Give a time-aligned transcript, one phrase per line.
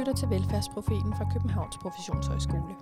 [0.00, 2.74] lytter til Velfærdsprofeten fra Københavns Professionshøjskole.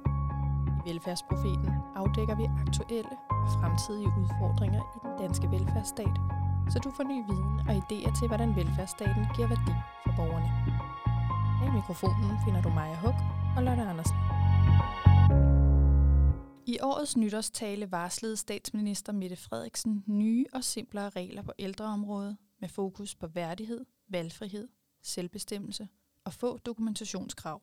[0.79, 6.17] I Velfærdsprofeten afdækker vi aktuelle og fremtidige udfordringer i den danske velfærdsstat,
[6.73, 9.75] så du får ny viden og idéer til, hvordan velfærdsstaten giver værdi
[10.05, 10.51] for borgerne.
[11.61, 13.19] Bag mikrofonen finder du Maja Huk
[13.57, 14.19] og Lotte Andersen.
[16.67, 23.15] I årets nytårstale varslede statsminister Mette Frederiksen nye og simplere regler på ældreområdet med fokus
[23.15, 24.69] på værdighed, valgfrihed,
[25.03, 25.89] selvbestemmelse
[26.29, 27.63] og få dokumentationskrav.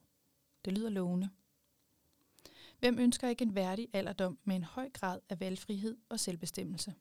[0.66, 1.30] Det lyder lovende.
[2.80, 6.94] Hvem ønsker ikke en værdig alderdom med en høj grad af valgfrihed og selvbestemmelse?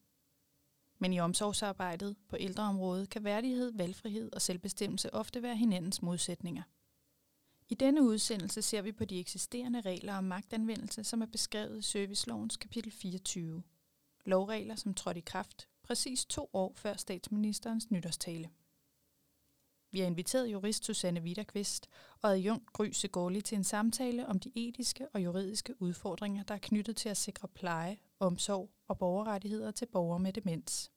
[0.98, 6.62] Men i omsorgsarbejdet på ældreområdet kan værdighed, valgfrihed og selvbestemmelse ofte være hinandens modsætninger.
[7.68, 11.82] I denne udsendelse ser vi på de eksisterende regler om magtanvendelse, som er beskrevet i
[11.82, 13.62] Servicelovens kapitel 24.
[14.24, 18.50] Lovregler, som trådte i kraft præcis to år før statsministerens nytårstale.
[19.94, 21.88] Vi har inviteret jurist Susanne Widerqvist
[22.22, 26.58] og adjunkt Gry Segoli til en samtale om de etiske og juridiske udfordringer, der er
[26.58, 30.90] knyttet til at sikre pleje, omsorg og borgerrettigheder til borgere med demens.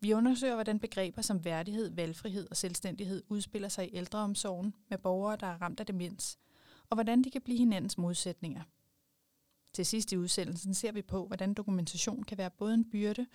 [0.00, 5.36] Vi undersøger, hvordan begreber som værdighed, valgfrihed og selvstændighed udspiller sig i ældreomsorgen med borgere,
[5.36, 6.38] der er ramt af demens,
[6.90, 8.62] og hvordan de kan blive hinandens modsætninger.
[9.72, 13.26] Til sidst i udsendelsen ser vi på, hvordan dokumentation kan være både en byrde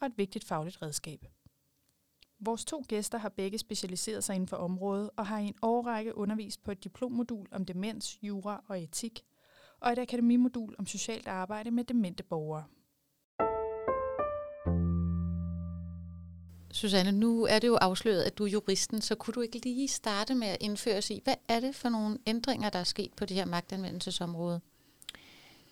[0.00, 1.26] og et vigtigt fagligt redskab.
[2.40, 6.16] Vores to gæster har begge specialiseret sig inden for området og har i en årrække
[6.16, 9.24] undervist på et diplommodul om demens, jura og etik,
[9.80, 12.64] og et akademimodul om socialt arbejde med demente borgere.
[16.72, 19.88] Susanne, nu er det jo afsløret, at du er juristen, så kunne du ikke lige
[19.88, 23.12] starte med at indføre sig i, hvad er det for nogle ændringer, der er sket
[23.16, 24.60] på det her magtanvendelsesområde?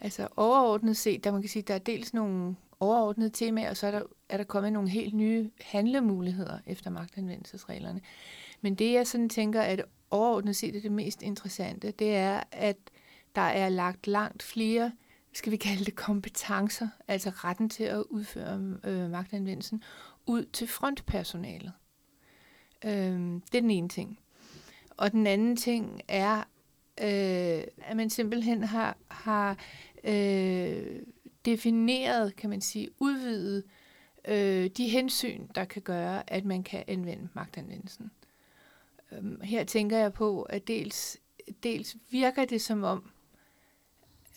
[0.01, 3.87] Altså overordnet set, der man kan sige, der er dels nogle overordnede temaer, og så
[3.87, 8.01] er der, er der kommet nogle helt nye handlemuligheder efter magtanvendelsesreglerne.
[8.61, 12.77] Men det, jeg sådan tænker, at overordnet set er det mest interessante, det er, at
[13.35, 14.93] der er lagt langt flere,
[15.33, 19.83] skal vi kalde det kompetencer, altså retten til at udføre øh, magtanvendelsen,
[20.27, 21.73] ud til frontpersonalet.
[22.85, 22.91] Øh,
[23.53, 24.19] det er den ene ting.
[24.91, 26.37] Og den anden ting er,
[27.01, 29.59] øh, at man simpelthen har, har
[30.05, 31.03] øh,
[31.45, 33.71] defineret, kan man sige, udvidet øh,
[34.27, 38.11] øh, de hensyn, der kan gøre, at man kan anvende magtanvendelsen.
[39.13, 41.19] Øh, her tænker jeg på, at dels,
[41.63, 43.11] dels virker det som om,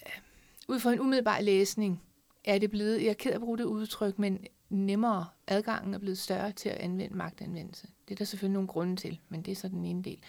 [0.06, 0.22] øh,
[0.68, 2.02] ud fra en umiddelbar læsning,
[2.44, 5.98] er det blevet, jeg er ked af at bruge det udtryk, men nemmere adgangen er
[6.00, 7.88] blevet større til at anvende magtanvendelse.
[8.08, 10.20] Det er der selvfølgelig nogle grunde til, men det er så den ene del.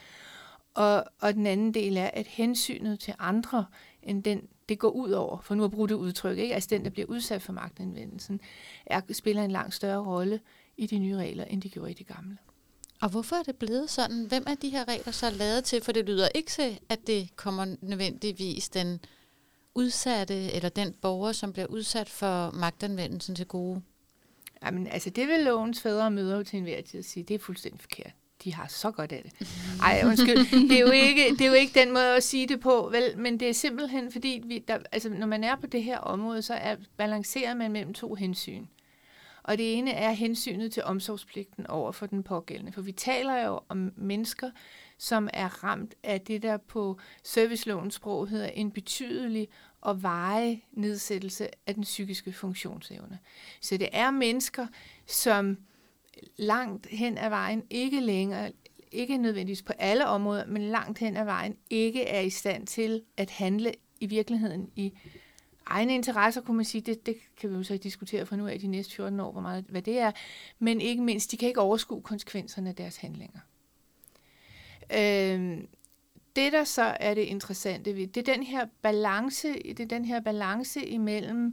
[0.75, 3.67] Og, og den anden del er, at hensynet til andre
[4.03, 6.55] end den, det går ud over, for nu at bruge det udtryk, ikke?
[6.55, 8.41] altså den, der bliver udsat for magtanvendelsen,
[8.87, 10.41] er, spiller en langt større rolle
[10.77, 12.39] i de nye regler, end de gjorde i de gamle.
[13.03, 14.25] Og hvorfor er det blevet sådan?
[14.25, 15.83] Hvem er de her regler så lavet til?
[15.83, 19.01] For det lyder ikke til, at det kommer nødvendigvis den
[19.75, 23.83] udsatte eller den borger, som bliver udsat for magtanvendelsen til gode.
[24.65, 27.39] Jamen, altså det vil lovens fædre og mødre til enhver tid at sige, det er
[27.39, 28.13] fuldstændig forkert
[28.45, 29.49] de har så godt af det.
[29.83, 30.69] Ej, undskyld.
[30.69, 33.19] Det er, jo ikke, det er jo ikke den måde at sige det på, vel,
[33.19, 36.43] men det er simpelthen fordi, vi, der, altså, når man er på det her område,
[36.43, 38.67] så er, balancerer man mellem to hensyn.
[39.43, 42.73] Og det ene er hensynet til omsorgspligten over for den pågældende.
[42.73, 44.51] For vi taler jo om mennesker,
[44.99, 49.49] som er ramt af det, der på servicelovens sprog hedder en betydelig
[49.81, 53.19] og veje nedsættelse af den psykiske funktionsevne.
[53.61, 54.67] Så det er mennesker,
[55.07, 55.59] som
[56.37, 58.53] langt hen ad vejen ikke længere,
[58.93, 63.03] ikke nødvendigvis på alle områder, men langt hen ad vejen ikke er i stand til
[63.17, 64.93] at handle i virkeligheden i
[65.67, 66.81] egne interesser, kunne man sige.
[66.81, 69.41] Det, det kan vi jo så diskutere for nu af de næste 14 år, hvor
[69.41, 70.13] meget, hvad det er.
[70.59, 73.41] Men ikke mindst, de kan ikke overskue konsekvenserne af deres handlinger.
[74.93, 75.59] Øh,
[76.37, 80.05] det, der så er det interessante ved, det er den her balance, det er den
[80.05, 81.53] her balance imellem øh,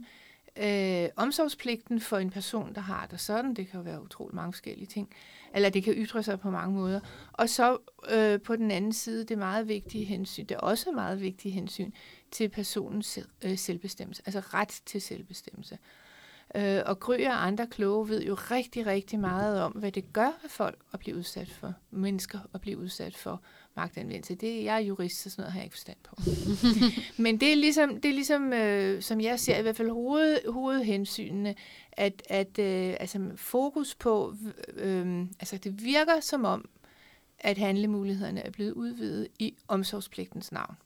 [0.60, 4.52] øh, omsorgspligten for en person, der har det sådan, det kan jo være utroligt mange
[4.52, 5.08] forskellige ting,
[5.54, 7.00] eller det kan ytre sig på mange måder.
[7.32, 7.78] Og så
[8.10, 11.90] øh, på den anden side, det meget vigtige hensyn, det er også meget vigtige hensyn
[12.30, 15.78] til personens øh, selvbestemmelse, altså ret til selvbestemmelse.
[16.54, 20.30] Øh, og Gry og andre kloge ved jo rigtig, rigtig meget om, hvad det gør
[20.40, 23.42] for folk at blive udsat for, mennesker at blive udsat for
[23.76, 24.34] magtanvendelse.
[24.34, 26.16] Det, jeg er jurist, så sådan noget har jeg ikke forstand på.
[27.22, 30.52] Men det er ligesom, det er ligesom øh, som jeg ser i hvert fald hoved,
[30.52, 31.54] hovedhensynene,
[31.92, 34.34] at, at øh, altså, fokus på,
[34.74, 36.68] øh, altså det virker som om,
[37.38, 40.76] at handlemulighederne er blevet udvidet i omsorgspligtens navn.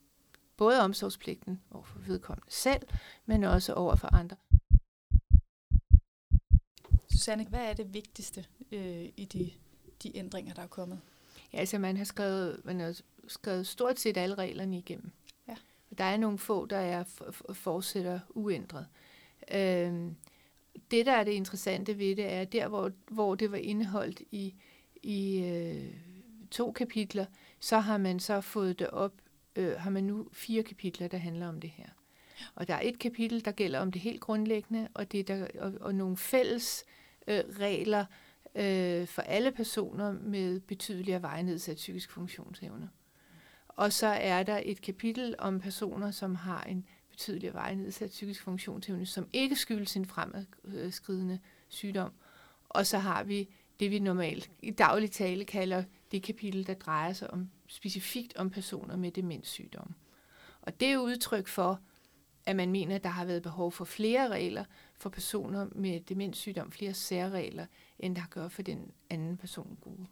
[0.56, 2.82] Både omsorgspligten over for vedkommende selv,
[3.26, 4.37] men også over for andre.
[7.11, 9.50] Susanne, hvad er det vigtigste øh, i de,
[10.02, 11.00] de ændringer, der er kommet?
[11.52, 15.10] Ja, altså man har skrevet, man har skrevet stort set alle reglerne igennem.
[15.49, 15.56] Ja.
[15.90, 17.04] Og der er nogle få, der er
[17.52, 18.87] fortsætter uændret.
[19.54, 20.16] Øhm,
[20.90, 24.54] det, der er det interessante ved det, er der, hvor, hvor det var indeholdt i,
[25.02, 25.94] i øh,
[26.50, 27.26] to kapitler,
[27.60, 29.12] så har man så fået det op,
[29.56, 31.88] øh, har man nu fire kapitler, der handler om det her.
[32.54, 35.72] Og der er et kapitel, der gælder om det helt grundlæggende, og, det der, og,
[35.81, 36.84] og nogle fælles
[37.26, 38.04] øh, regler
[38.54, 42.90] øh, for alle personer med betydelig af vejnedsat psykisk funktionsevne.
[43.69, 48.43] Og så er der et kapitel om personer, som har en betydelig af vejnedsat psykisk
[48.43, 51.38] funktionsevne, som ikke skyldes en fremadskridende
[51.69, 52.12] sygdom.
[52.69, 53.49] Og så har vi
[53.81, 58.50] det, vi normalt i daglig tale kalder det kapitel, der drejer sig om specifikt om
[58.50, 59.94] personer med demenssygdom.
[60.62, 61.81] Og det er udtryk for,
[62.46, 64.64] at man mener, at der har været behov for flere regler
[64.99, 67.66] for personer med demenssygdom, flere særregler,
[68.02, 70.06] end der gør for den anden persongruppe.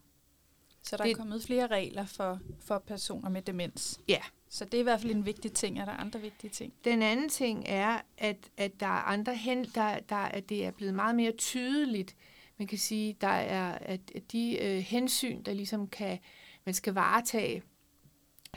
[0.83, 3.99] Så der det, er kommet flere regler for, for personer med demens?
[4.07, 4.21] Ja.
[4.49, 5.79] Så det er i hvert fald en vigtig ting.
[5.79, 6.73] Er der andre vigtige ting?
[6.83, 10.71] Den anden ting er, at, at der er andre hen, der, der, at det er
[10.71, 12.15] blevet meget mere tydeligt.
[12.57, 14.01] Man kan sige, der er at
[14.31, 16.19] de øh, hensyn, der ligesom kan,
[16.65, 17.63] man skal varetage,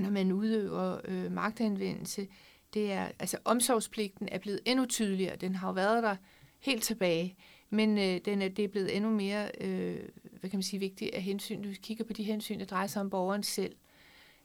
[0.01, 2.29] når man udøver øh, magtanvendelse,
[2.75, 5.37] det er, altså omsorgspligten er blevet endnu tydeligere.
[5.37, 6.17] Den har jo været der
[6.61, 7.37] helt tilbage,
[7.75, 10.09] men øh, den er, det er blevet endnu mere, øh,
[10.41, 11.63] hvad kan man sige, vigtigt af hensyn.
[11.63, 13.77] du kigger på de hensyn, der drejer sig om borgeren selv,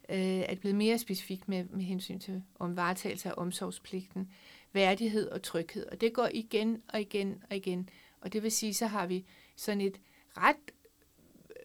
[0.10, 4.30] øh, er det blevet mere specifikt med, med hensyn til om varetagelse af omsorgspligten,
[4.74, 5.86] værdighed og tryghed.
[5.86, 7.90] Og det går igen og igen og igen.
[8.22, 10.00] Og det vil sige, så har vi sådan et
[10.38, 10.56] ret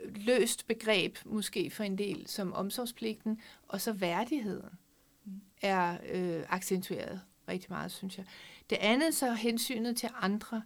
[0.05, 4.63] øh, løst begreb, måske for en del, som omsorgspligten, og så værdigheden
[5.63, 8.27] er øh, accentueret rigtig meget, synes jeg.
[8.71, 10.63] Det andet så hensynet til andre,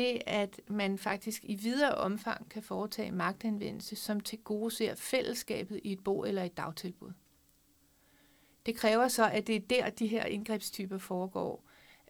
[0.00, 5.80] det at man faktisk i videre omfang kan foretage magtanvendelse, som til gode ser fællesskabet
[5.84, 7.12] i et bo eller et dagtilbud.
[8.66, 11.64] Det kræver så, at det er der, de her indgrebstyper foregår.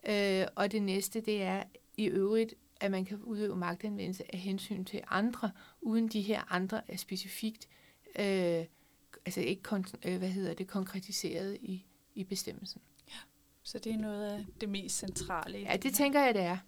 [0.09, 1.63] Øh, og det næste, det er
[1.97, 5.51] i øvrigt, at man kan udøve magtanvendelse af hensyn til andre,
[5.81, 7.69] uden de her andre er specifikt,
[8.19, 8.65] øh,
[9.27, 12.81] altså ikke kon- øh, hvad hedder det, konkretiseret i, i bestemmelsen.
[13.09, 13.19] Ja,
[13.63, 15.59] så det er noget af det mest centrale.
[15.59, 16.59] Ja, det tænker jeg, det er.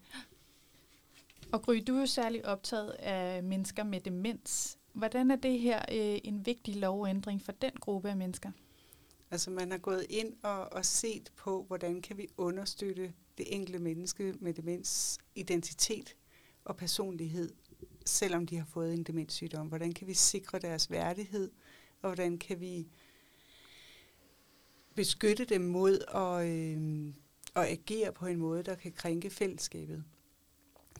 [1.52, 4.78] Og Gry, du er jo særlig optaget af mennesker med demens.
[4.92, 8.50] Hvordan er det her øh, en vigtig lovændring for den gruppe af mennesker?
[9.30, 13.78] Altså man har gået ind og, og set på, hvordan kan vi understøtte det enkelte
[13.78, 16.16] menneske med demens identitet
[16.64, 17.50] og personlighed,
[18.06, 19.66] selvom de har fået en demenssygdom.
[19.66, 21.50] Hvordan kan vi sikre deres værdighed,
[22.02, 22.88] og hvordan kan vi
[24.94, 27.14] beskytte dem mod at, øh,
[27.54, 30.04] at agere på en måde, der kan krænke fællesskabet.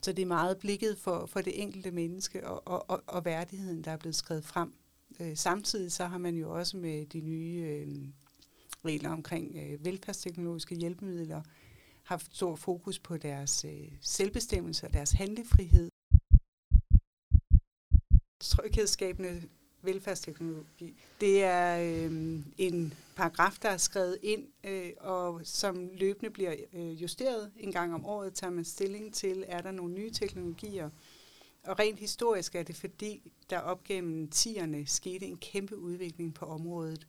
[0.03, 3.83] Så det er meget blikket for, for det enkelte menneske og, og, og, og værdigheden,
[3.83, 4.73] der er blevet skrevet frem.
[5.19, 7.87] Øh, samtidig så har man jo også med de nye øh,
[8.85, 11.41] regler omkring øh, velfærdsteknologiske hjælpemidler
[12.03, 15.89] haft stor fokus på deres øh, selvbestemmelse og deres handlefrihed.
[18.41, 19.41] Tryghedsskabende
[19.83, 20.95] velfærdsteknologi.
[21.21, 27.01] Det er øh, en paragraf, der er skrevet ind, øh, og som løbende bliver øh,
[27.01, 30.89] justeret en gang om året, tager man stilling til, er der nogle nye teknologier.
[31.63, 36.45] Og rent historisk er det, fordi der op gennem tierne skete en kæmpe udvikling på
[36.45, 37.07] området,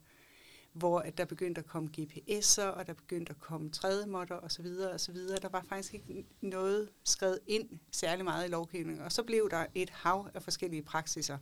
[0.73, 4.65] hvor at der begyndte at komme GPS'er, og der begyndte at komme trædemotter osv.
[4.93, 5.17] osv.
[5.17, 9.65] Der var faktisk ikke noget skrevet ind særlig meget i lovgivningen, og så blev der
[9.75, 11.37] et hav af forskellige praksiser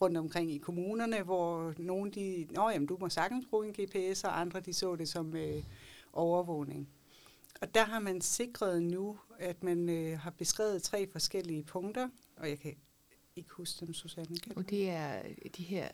[0.00, 4.24] rundt omkring i kommunerne, hvor nogle de, nå jamen, du må sagtens bruge en GPS,
[4.24, 5.62] og andre de så det som øh,
[6.12, 6.88] overvågning.
[7.60, 12.48] Og der har man sikret nu, at man øh, har beskrevet tre forskellige punkter, og
[12.48, 12.76] jeg kan
[13.36, 14.38] ikke huske dem, Susanne.
[14.38, 15.22] Kan og det er
[15.56, 15.88] de her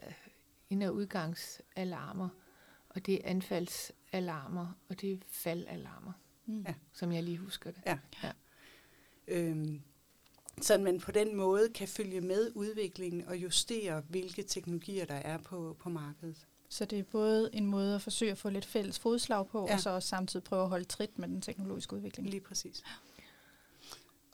[0.71, 2.29] ind- og udgangsalarmer,
[2.89, 6.13] og det er anfaldsalarmer, og det er faldalarmer,
[6.47, 6.63] mm.
[6.63, 6.75] ja.
[6.93, 7.83] som jeg lige husker det.
[7.87, 7.99] Ja.
[8.23, 8.33] ja.
[9.29, 9.83] Øhm,
[10.61, 15.39] så man på den måde kan følge med udviklingen og justere, hvilke teknologier der er
[15.39, 16.47] på, på markedet.
[16.69, 19.75] Så det er både en måde at forsøge at få lidt fælles fodslag på, ja.
[19.75, 22.31] og så også samtidig prøve at holde trit med den teknologiske udvikling.
[22.31, 22.85] Lige præcis.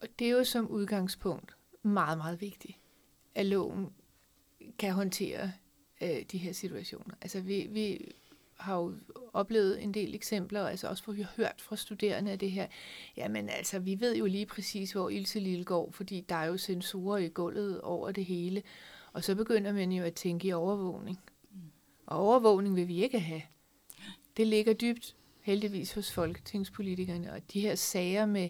[0.02, 2.78] Og det er jo som udgangspunkt meget, meget vigtigt,
[3.34, 3.92] at loven
[4.78, 5.52] kan håndtere
[6.00, 7.14] øh, de her situationer.
[7.20, 8.12] Altså vi, vi
[8.62, 8.95] har jo
[9.33, 12.66] oplevet en del eksempler, altså også hvor vi har hørt fra studerende af det her.
[13.16, 16.57] Jamen altså, vi ved jo lige præcis, hvor Ilse Lille går, fordi der er jo
[16.57, 18.62] sensorer i gulvet over det hele.
[19.12, 21.19] Og så begynder man jo at tænke i overvågning.
[22.07, 23.42] Og overvågning vil vi ikke have.
[24.37, 28.49] Det ligger dybt heldigvis hos folketingspolitikerne, og de her sager med,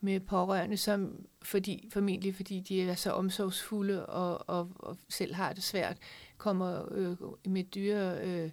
[0.00, 5.52] med pårørende, som fordi, formentlig fordi de er så omsorgsfulde og, og, og selv har
[5.52, 5.96] det svært,
[6.38, 8.50] kommer øh, med dyre øh,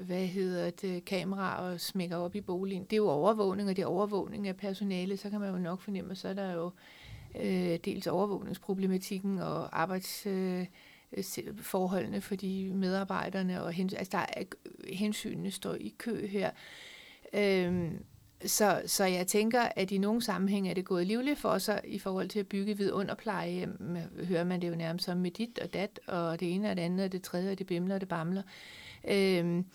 [0.00, 2.84] hvad hedder det, øh, kamera og smækker op i boligen.
[2.84, 5.80] Det er jo overvågning, og det er overvågning af personale, så kan man jo nok
[5.80, 6.70] fornemme, at så er der jo
[7.40, 14.72] øh, dels overvågningsproblematikken og arbejdsforholdene øh, for de medarbejderne, og hens, altså der er, øh,
[14.92, 16.50] hensynene står i kø her.
[17.32, 18.04] Øhm,
[18.46, 21.98] så, så jeg tænker, at i nogle sammenhænge er det gået livligt for sig i
[21.98, 23.96] forhold til at bygge vidunderplejehjem.
[24.24, 26.82] Hører man det jo nærmest som med dit og dat, og det ene og det
[26.82, 28.42] andet og det tredje, og det bimler og det bamler.
[29.08, 29.66] Øhm,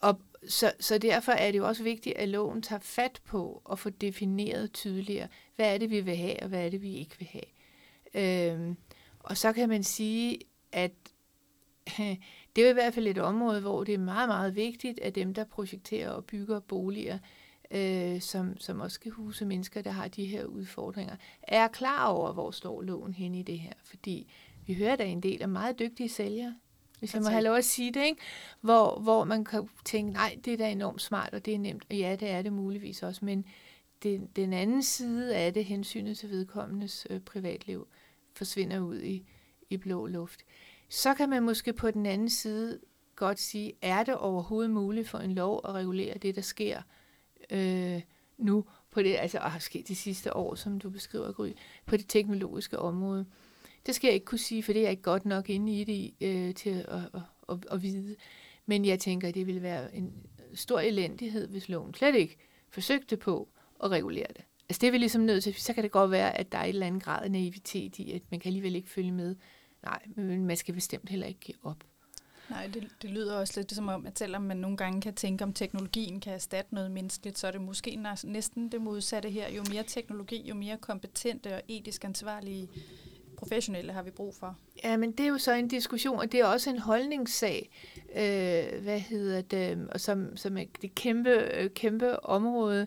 [0.00, 3.78] og så, så derfor er det jo også vigtigt, at loven tager fat på at
[3.78, 7.16] få defineret tydeligere, hvad er det, vi vil have, og hvad er det, vi ikke
[7.18, 7.44] vil have.
[8.14, 8.76] Øhm,
[9.18, 10.38] og så kan man sige,
[10.72, 10.92] at
[12.56, 15.34] det er i hvert fald et område, hvor det er meget, meget vigtigt, at dem,
[15.34, 17.18] der projekterer og bygger boliger,
[17.70, 22.32] øh, som, som også skal huse mennesker, der har de her udfordringer, er klar over,
[22.32, 23.72] hvor står loven hen i det her.
[23.84, 24.32] Fordi
[24.66, 26.54] vi hører, der er en del af meget dygtige sælgere,
[26.98, 28.20] hvis jeg må have lov at sige det, ikke?
[28.60, 31.84] Hvor, hvor man kan tænke, nej, det er da enormt smart, og det er nemt.
[31.90, 33.44] Og ja, det er det muligvis også, men
[34.02, 37.88] det, den anden side af det, hensynet til vedkommendes øh, privatliv,
[38.32, 39.26] forsvinder ud i,
[39.70, 40.40] i blå luft.
[40.88, 42.80] Så kan man måske på den anden side
[43.16, 46.82] godt sige, er det overhovedet muligt for en lov at regulere det, der sker
[47.50, 48.02] øh,
[48.38, 51.48] nu på det, altså og har sket de sidste år, som du beskriver, Gry,
[51.86, 53.26] på det teknologiske område.
[53.86, 55.84] Det skal jeg ikke kunne sige, for det er jeg ikke godt nok inde i
[55.84, 58.16] det øh, til at, at, at, at vide.
[58.66, 60.12] Men jeg tænker, at det ville være en
[60.54, 62.36] stor elendighed, hvis loven slet ikke
[62.70, 63.48] forsøgte på
[63.84, 64.44] at regulere det.
[64.68, 66.64] Altså det er vi ligesom nødt til, så kan det godt være, at der er
[66.64, 69.36] et eller andet grad af naivitet i, at man kan alligevel ikke følge med.
[69.82, 71.84] Nej, men man skal bestemt heller ikke give op.
[72.50, 75.44] Nej, det, det lyder også lidt som om, at selvom man nogle gange kan tænke,
[75.44, 79.50] om teknologien kan erstatte noget menneskeligt, så er det måske næsten det modsatte her.
[79.50, 82.68] Jo mere teknologi, jo mere kompetente og etisk ansvarlige
[83.44, 84.56] professionelle har vi brug for.
[84.84, 88.82] Ja, men det er jo så en diskussion, og det er også en holdningssag, øh,
[88.82, 92.86] hvad hedder det, og som, som er det kæmpe, øh, kæmpe område,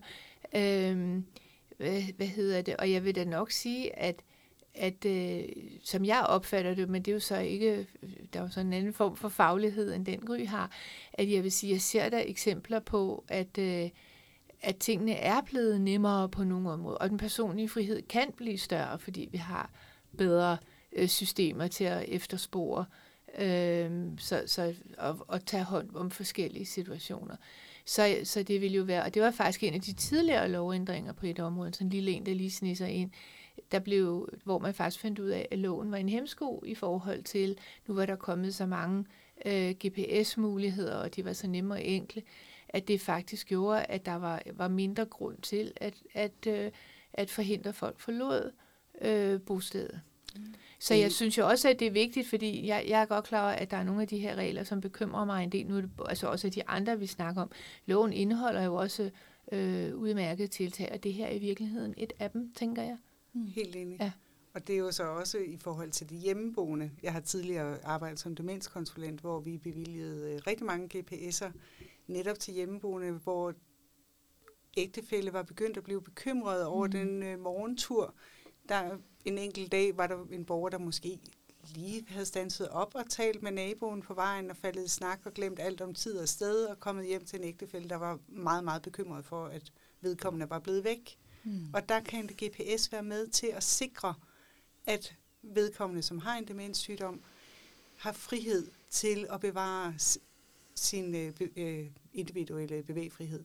[0.55, 1.21] øh,
[1.77, 4.23] hvad, hvad hedder det, og jeg vil da nok sige, at
[4.79, 5.43] at øh,
[5.83, 7.87] som jeg opfatter det, men det er jo så ikke,
[8.33, 10.71] der er jo sådan en anden form for faglighed, end den Gry har,
[11.13, 13.89] at jeg vil sige, at jeg ser der eksempler på, at, øh,
[14.61, 18.99] at tingene er blevet nemmere på nogle områder, og den personlige frihed kan blive større,
[18.99, 19.71] fordi vi har
[20.17, 20.57] bedre
[20.91, 22.85] øh, systemer til at efterspore
[23.37, 27.35] øh, så, så, og, og tage hånd om forskellige situationer.
[27.85, 31.13] Så, så det ville jo være, og det var faktisk en af de tidligere lovændringer
[31.13, 33.11] på et område, sådan en lille en, der lige snisser ind,
[33.71, 37.23] der blev, hvor man faktisk fandt ud af, at loven var en hemsko i forhold
[37.23, 37.57] til,
[37.87, 39.05] nu var der kommet så mange
[39.45, 42.23] øh, GPS-muligheder, og de var så nemme og enkle,
[42.69, 46.71] at det faktisk gjorde, at der var, var mindre grund til at, at, øh,
[47.13, 48.51] at forhindre folk forlod
[49.01, 50.01] øh, bostedet.
[50.79, 53.41] Så jeg synes jo også, at det er vigtigt, fordi jeg, jeg er godt klar
[53.41, 55.67] over, at der er nogle af de her regler, som bekymrer mig en del.
[55.67, 57.51] Nu det altså også de andre, vi snakker om.
[57.85, 59.09] Loven indeholder jo også
[59.51, 62.97] øh, udmærket tiltag, og det her er i virkeligheden et af dem, tænker jeg.
[63.33, 63.45] Mm.
[63.45, 63.97] Helt enig.
[63.99, 64.11] Ja.
[64.53, 66.91] Og det er jo så også i forhold til de hjemmeboende.
[67.03, 71.51] Jeg har tidligere arbejdet som demenskonsulent, hvor vi bevilgede øh, rigtig mange GPS'er
[72.07, 73.53] netop til hjemmeboende, hvor
[74.77, 76.91] ægtefælle var begyndt at blive bekymret over mm.
[76.91, 78.13] den øh, morgentur.
[78.69, 81.19] Der en enkelt dag var der en borger, der måske
[81.75, 85.33] lige havde stanset op og talt med naboen på vejen og faldet i snak og
[85.33, 88.63] glemt alt om tid og sted og kommet hjem til en ægtefælle, der var meget,
[88.63, 91.17] meget bekymret for, at vedkommende var blevet væk.
[91.43, 91.69] Mm.
[91.73, 94.13] Og der kan GPS være med til at sikre,
[94.85, 97.21] at vedkommende, som har en demenssygdom,
[97.97, 99.93] har frihed til at bevare
[100.75, 103.43] sin øh, øh, individuelle bevægfrihed.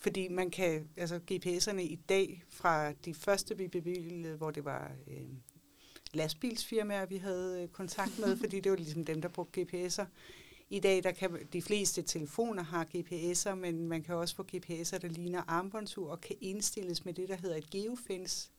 [0.00, 4.92] Fordi man kan, altså GPS'erne i dag, fra de første vi bevilgede, hvor det var
[5.06, 5.28] øh,
[6.12, 10.04] lastbilsfirmaer, vi havde øh, kontakt med, fordi det var ligesom dem, der brugte GPS'er,
[10.70, 14.98] i dag der kan de fleste telefoner har GPS'er, men man kan også få GPS'er,
[14.98, 18.50] der ligner armbåndsur og kan indstilles med det, der hedder et geofence,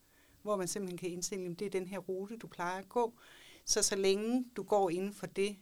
[0.42, 3.14] hvor man simpelthen kan indstille, at det er den her rute, du plejer at gå.
[3.66, 5.56] Så så længe du går inden for det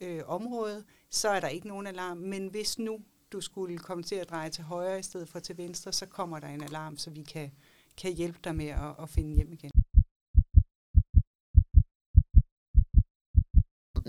[0.00, 2.16] øh, område, så er der ikke nogen alarm.
[2.16, 3.00] Men hvis nu
[3.32, 6.38] du skulle komme til at dreje til højre i stedet for til venstre, så kommer
[6.38, 7.50] der en alarm, så vi kan,
[7.96, 9.70] kan hjælpe dig med at, at finde hjem igen.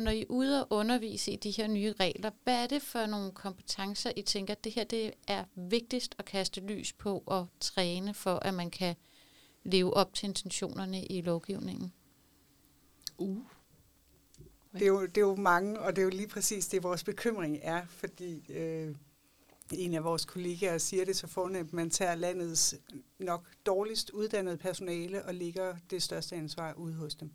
[0.02, 3.06] når I er ude og undervise i de her nye regler, hvad er det for
[3.06, 7.48] nogle kompetencer, I tænker, at det her det er vigtigst at kaste lys på og
[7.60, 8.96] træne for, at man kan
[9.64, 11.94] leve op til intentionerne i lovgivningen?
[13.18, 13.38] Uh.
[14.74, 17.04] Det er, jo, det er jo mange, og det er jo lige præcis det, vores
[17.04, 18.96] bekymring er, fordi øh,
[19.74, 22.76] en af vores kollegaer siger det så fornemt, at man tager landets
[23.20, 27.32] nok dårligst uddannede personale og ligger det største ansvar ude hos dem.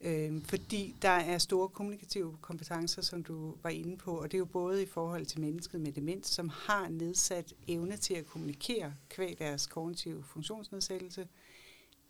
[0.00, 4.38] Øh, fordi der er store kommunikative kompetencer, som du var inde på, og det er
[4.38, 8.94] jo både i forhold til mennesket med demens, som har nedsat evne til at kommunikere
[9.08, 11.28] kvæg deres kognitive funktionsnedsættelse.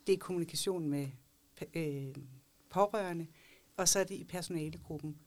[0.07, 1.07] Det er kommunikation med
[1.73, 2.15] øh,
[2.69, 3.27] pårørende,
[3.77, 5.17] og så er det i personalegruppen.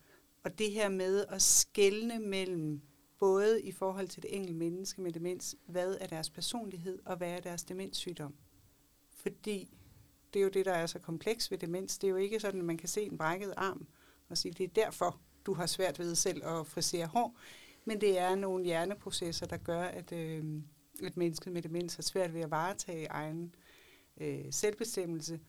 [0.44, 2.80] Og det her med at skelne mellem
[3.20, 7.30] både i forhold til det enkelte menneske med demens, hvad er deres personlighed, og hvad
[7.30, 8.34] er deres demenssygdom.
[9.10, 9.74] Fordi
[10.34, 11.98] det er jo det, der er så kompleks ved demens.
[11.98, 13.86] Det er jo ikke sådan, at man kan se en brækket arm
[14.28, 17.36] og sige, det er derfor, du har svært ved selv at frisere hår.
[17.84, 20.44] Men det er nogle hjerneprocesser, der gør, at øh,
[21.02, 23.54] et menneske med demens har svært ved at varetage egen
[24.20, 25.40] øh, selvbestemmelse,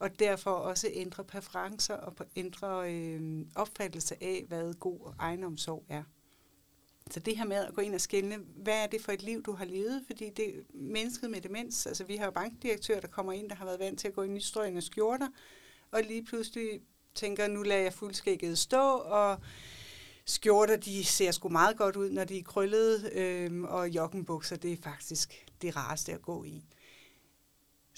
[0.00, 6.02] og derfor også ændre præferencer og ændre øh, opfattelse af, hvad god egenomsorg er.
[7.10, 9.42] Så det her med at gå ind og skille, hvad er det for et liv,
[9.42, 10.02] du har levet?
[10.06, 13.64] Fordi det mennesket med demens, altså vi har jo bankdirektører, der kommer ind, der har
[13.64, 15.28] været vant til at gå ind i strøgende skjorter,
[15.90, 16.80] og lige pludselig
[17.14, 19.38] tænker, nu lader jeg fuldskægget stå, og
[20.24, 24.72] skjorter, de ser sgu meget godt ud, når de er krøllede, øhm, og joggenbukser, det
[24.72, 26.64] er faktisk det rareste at gå i.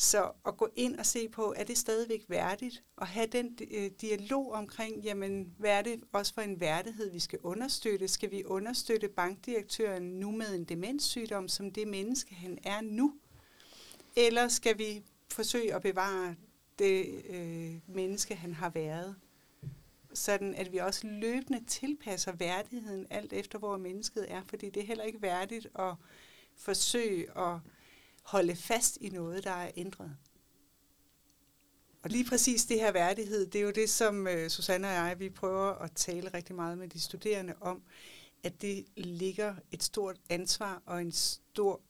[0.01, 2.83] Så at gå ind og se på, er det stadigvæk værdigt?
[2.97, 7.19] Og have den øh, dialog omkring, jamen, hvad er det også for en værdighed, vi
[7.19, 8.09] skal understøtte?
[8.09, 13.15] Skal vi understøtte bankdirektøren nu med en demenssygdom, som det menneske, han er nu?
[14.17, 15.03] Eller skal vi
[15.33, 16.35] forsøge at bevare
[16.79, 19.17] det øh, menneske, han har været?
[20.15, 24.43] Sådan at vi også løbende tilpasser værdigheden alt efter, hvor mennesket er.
[24.47, 25.95] Fordi det er heller ikke værdigt at
[26.57, 27.59] forsøge at
[28.29, 30.17] holde fast i noget, der er ændret.
[32.03, 35.17] Og lige præcis det her værdighed, det er jo det, som øh, Susanne og jeg,
[35.19, 37.83] vi prøver at tale rigtig meget med de studerende om,
[38.43, 41.81] at det ligger et stort ansvar og en stort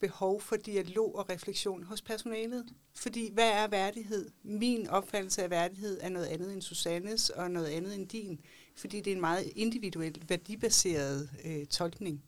[0.00, 2.66] behov for dialog og refleksion hos personalet.
[2.94, 4.30] Fordi hvad er værdighed?
[4.42, 8.40] Min opfattelse af værdighed er noget andet end Susannes og noget andet end din,
[8.76, 12.24] fordi det er en meget individuel, værdibaseret øh, tolkning.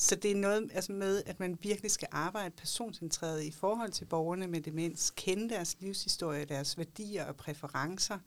[0.00, 4.04] Så det er noget altså med, at man virkelig skal arbejde personcentreret i forhold til
[4.04, 8.18] borgerne med demens, kende deres livshistorie, deres værdier og præferencer,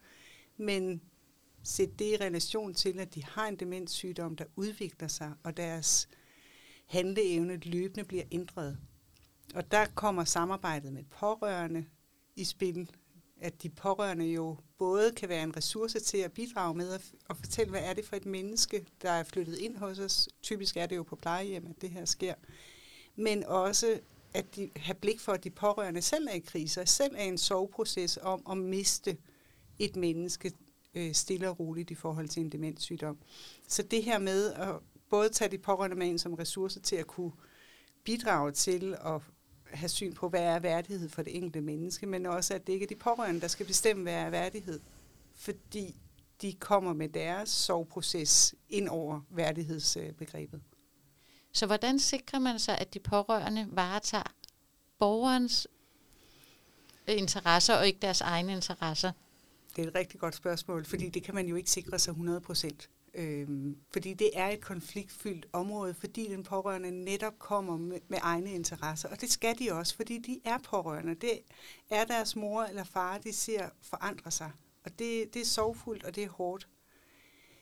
[0.57, 1.01] men
[1.63, 6.09] sætte det i relation til, at de har en demenssygdom, der udvikler sig, og deres
[6.86, 8.77] handleevne løbende bliver ændret.
[9.55, 11.86] Og der kommer samarbejdet med pårørende
[12.36, 12.89] i spil,
[13.43, 17.38] at de pårørende jo både kan være en ressource til at bidrage med at, at
[17.38, 20.29] fortælle, hvad er det for et menneske, der er flyttet ind hos os.
[20.41, 22.34] Typisk er det jo på plejehjem, at det her sker.
[23.15, 23.99] Men også
[24.34, 27.38] at de har blik for, at de pårørende selv er i krise, selv er en
[27.38, 29.17] soveproces om at miste
[29.79, 30.51] et menneske
[30.95, 33.17] øh, stille og roligt i forhold til en demenssygdom.
[33.67, 34.75] Så det her med at
[35.10, 37.32] både tage de pårørende med ind som ressource til at kunne
[38.03, 39.21] bidrage til at
[39.73, 42.83] have syn på, hvad er værdighed for det enkelte menneske, men også, at det ikke
[42.83, 44.79] er de pårørende, der skal bestemme, hvad er værdighed.
[45.36, 45.95] Fordi
[46.41, 50.62] de kommer med deres soveproces ind over værdighedsbegrebet.
[51.51, 54.33] Så hvordan sikrer man sig, at de pårørende varetager
[54.99, 55.67] borgerens
[57.07, 59.12] interesser og ikke deres egne interesser?
[59.75, 62.41] Det er et rigtig godt spørgsmål, fordi det kan man jo ikke sikre sig 100
[62.41, 62.89] procent.
[63.15, 68.54] Øhm, fordi det er et konfliktfyldt område, fordi den pårørende netop kommer med, med egne
[68.54, 69.10] interesser.
[69.10, 71.15] Og det skal de også, fordi de er pårørende.
[71.15, 71.39] Det
[71.89, 74.52] er deres mor eller far, de ser forandre sig.
[74.86, 76.67] Og det, det er sorgfuldt, og det er hårdt.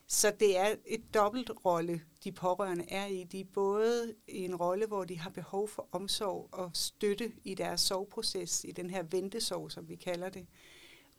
[0.08, 3.24] Så det er et dobbelt rolle, de pårørende er i.
[3.24, 7.54] De er både i en rolle, hvor de har behov for omsorg og støtte i
[7.54, 10.48] deres sorgproces, i den her ventesorg, som vi kalder det.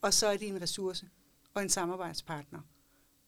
[0.02, 1.08] Og så er de en ressource
[1.54, 2.60] og en samarbejdspartner.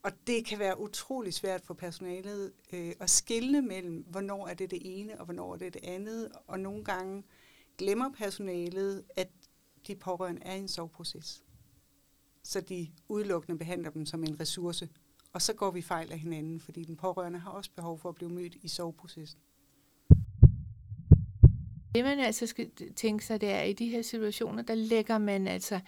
[0.05, 4.71] Og det kan være utrolig svært for personalet øh, at skille mellem, hvornår er det
[4.71, 6.33] det ene, og hvornår er det det andet.
[6.47, 7.25] Og nogle gange
[7.79, 9.29] glemmer personalet, at
[9.87, 11.45] de pårørende er i en soveproces.
[12.43, 14.88] Så de udelukkende behandler dem som en ressource.
[15.33, 18.14] Og så går vi fejl af hinanden, fordi den pårørende har også behov for at
[18.14, 19.40] blive mødt i soveprocessen.
[21.95, 25.19] Det man altså skal tænke sig, det er, at i de her situationer, der lægger
[25.19, 25.81] man altså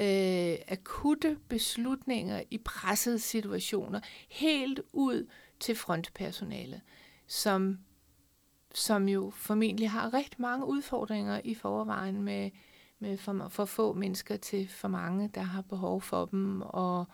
[0.00, 5.28] øh, akutte beslutninger i pressede situationer helt ud
[5.60, 6.80] til frontpersonalet,
[7.26, 7.78] som,
[8.74, 12.50] som jo formentlig har rigtig mange udfordringer i forvejen med,
[12.98, 17.04] med for, for få mennesker til for mange, der har behov for dem, og,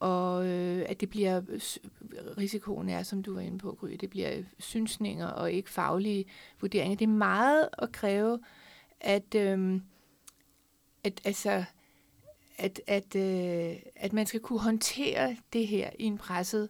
[0.00, 1.42] og øh, at det bliver,
[2.38, 6.24] risikoen er, som du var inde på, Gry, det bliver synsninger og ikke faglige
[6.60, 6.96] vurderinger.
[6.96, 8.40] Det er meget at kræve,
[9.00, 9.80] at, øh,
[11.04, 11.64] at altså,
[12.58, 16.68] at, at, øh, at man skal kunne håndtere det her i en presset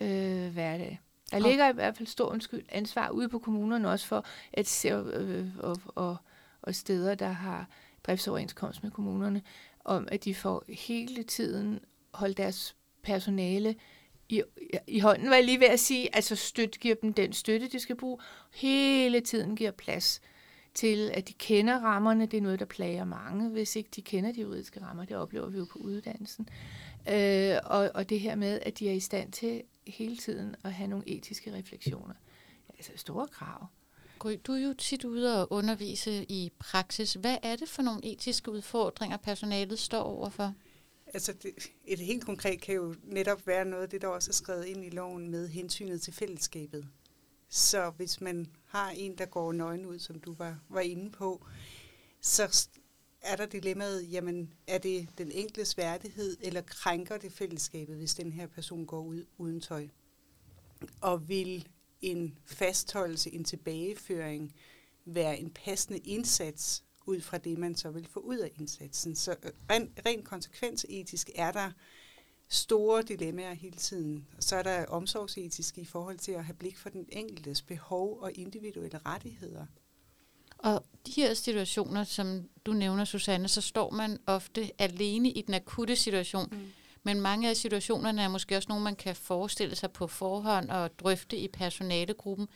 [0.00, 1.00] øh, hverdag.
[1.30, 4.88] Der ligger i hvert fald stor undskyld, ansvar ude på kommunerne også for at se,
[4.88, 6.16] øh, og, og,
[6.62, 7.68] og steder, der har
[8.06, 9.42] driftsoverenskomst med kommunerne,
[9.84, 11.80] om at de får hele tiden
[12.14, 13.74] holdt deres personale
[14.28, 14.42] i,
[14.86, 17.80] i hånden, var jeg lige ved at sige, altså støt, giver dem den støtte, de
[17.80, 18.18] skal bruge,
[18.54, 20.20] hele tiden giver plads
[20.76, 22.26] til, at de kender rammerne.
[22.26, 25.04] Det er noget, der plager mange, hvis ikke de kender de juridiske rammer.
[25.04, 26.48] Det oplever vi jo på uddannelsen.
[27.08, 30.72] Øh, og, og det her med, at de er i stand til hele tiden at
[30.72, 32.14] have nogle etiske refleksioner.
[32.68, 33.66] Altså store krav.
[34.46, 37.14] Du er jo tit ude og undervise i praksis.
[37.14, 40.54] Hvad er det for nogle etiske udfordringer, personalet står overfor?
[41.14, 41.50] Altså det,
[41.84, 44.84] et helt konkret kan jo netop være noget af det, der også er skrevet ind
[44.84, 46.88] i loven med hensynet til fællesskabet.
[47.48, 51.46] Så hvis man har en, der går nøgen ud, som du var, var inde på,
[52.20, 52.68] så
[53.20, 58.32] er der dilemmaet, jamen er det den enkeltes værdighed, eller krænker det fællesskabet, hvis den
[58.32, 59.88] her person går ud uden tøj?
[61.00, 61.68] Og vil
[62.00, 64.54] en fastholdelse, en tilbageføring
[65.04, 69.16] være en passende indsats ud fra det, man så vil få ud af indsatsen.
[69.16, 69.36] Så
[69.70, 71.72] rent, ren konsekvensetisk er der
[72.48, 74.26] store dilemmaer hele tiden.
[74.40, 78.32] Så er der omsorgsetisk i forhold til at have blik for den enkeltes behov og
[78.34, 79.66] individuelle rettigheder.
[80.58, 85.54] Og de her situationer, som du nævner, Susanne, så står man ofte alene i den
[85.54, 86.48] akutte situation.
[86.52, 86.72] Mm.
[87.02, 90.98] Men mange af situationerne er måske også nogle, man kan forestille sig på forhånd og
[90.98, 92.48] drøfte i personalegruppen.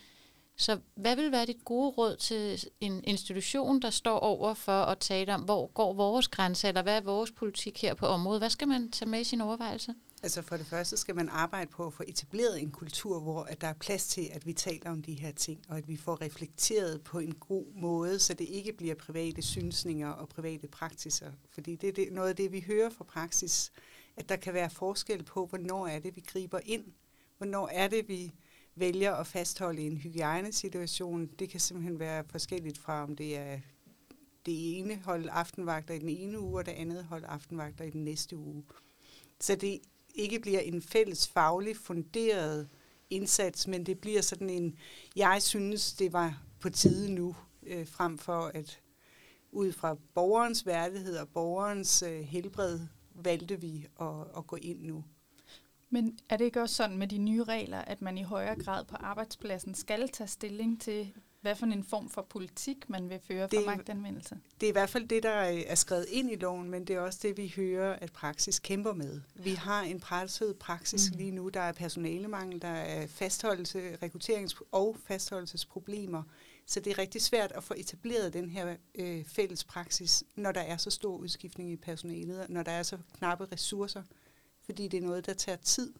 [0.61, 4.99] Så hvad vil være dit gode råd til en institution, der står over for at
[4.99, 8.40] tale om, hvor går vores grænse, eller hvad er vores politik her på området?
[8.40, 9.94] Hvad skal man tage med i sin overvejelse?
[10.23, 13.61] Altså for det første skal man arbejde på at få etableret en kultur, hvor at
[13.61, 16.23] der er plads til, at vi taler om de her ting, og at vi får
[16.23, 21.33] reflekteret på en god måde, så det ikke bliver private synsninger og private praksiser.
[21.51, 23.73] Fordi det er det, noget af det, vi hører fra praksis,
[24.16, 26.85] at der kan være forskel på, hvornår er det, vi griber ind,
[27.38, 28.33] hvornår er det, vi
[28.81, 31.27] vælger at fastholde en hygiejnesituation.
[31.27, 33.61] Det kan simpelthen være forskelligt fra, om det er
[34.47, 38.05] det ene hold aftenvagter i den ene uge, og det andet hold aftenvagter i den
[38.05, 38.64] næste uge.
[39.40, 39.79] Så det
[40.14, 42.69] ikke bliver en fælles faglig funderet
[43.11, 44.77] indsats, men det bliver sådan en,
[45.16, 48.81] jeg synes, det var på tide nu, øh, frem for at
[49.53, 52.81] ud fra borgerens værdighed og borgerens øh, helbred,
[53.14, 55.05] valgte vi at, at gå ind nu.
[55.90, 58.85] Men er det ikke også sådan med de nye regler, at man i højere grad
[58.85, 63.48] på arbejdspladsen skal tage stilling til, hvad for en form for politik man vil føre
[63.48, 64.38] for det, magtanvendelse?
[64.61, 67.00] Det er i hvert fald det, der er skrevet ind i loven, men det er
[67.00, 69.20] også det, vi hører, at praksis kæmper med.
[69.35, 71.18] Vi har en presset praksis mm.
[71.18, 71.48] lige nu.
[71.48, 76.22] Der er personalemangel, der er fastholdelse, rekrutterings- og fastholdelsesproblemer.
[76.66, 80.61] Så det er rigtig svært at få etableret den her øh, fælles praksis, når der
[80.61, 84.03] er så stor udskiftning i personalet, når der er så knappe ressourcer
[84.70, 85.92] fordi det er noget, der tager tid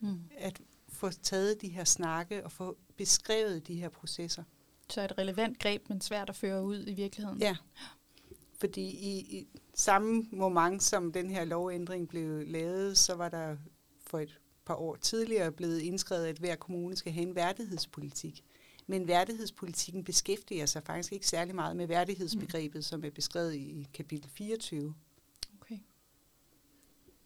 [0.00, 0.20] mm.
[0.36, 4.42] at få taget de her snakke og få beskrevet de her processer.
[4.90, 7.38] Så et relevant greb, men svært at føre ud i virkeligheden.
[7.38, 7.56] Ja,
[8.58, 13.56] fordi i, i samme moment, som den her lovændring blev lavet, så var der
[14.06, 18.44] for et par år tidligere blevet indskrevet, at hver kommune skal have en værdighedspolitik.
[18.86, 22.82] Men værdighedspolitikken beskæftiger sig faktisk ikke særlig meget med værdighedsbegrebet, mm.
[22.82, 24.94] som er beskrevet i kapitel 24.
[25.60, 25.78] Okay.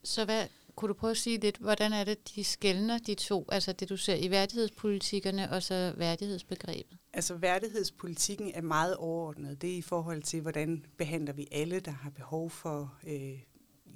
[0.04, 3.46] Så hvad, kunne du prøve at sige lidt, hvordan er det, de skældner de to,
[3.52, 6.98] altså det du ser i værdighedspolitikkerne og så værdighedsbegrebet?
[7.12, 9.62] Altså værdighedspolitikken er meget overordnet.
[9.62, 13.38] Det er i forhold til, hvordan behandler vi alle, der har behov for øh,